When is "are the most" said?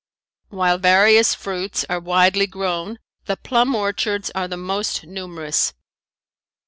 4.33-5.03